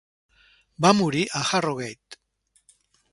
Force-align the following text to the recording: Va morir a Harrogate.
Va 0.85 0.93
morir 1.01 1.21
a 1.39 1.43
Harrogate. 1.57 2.21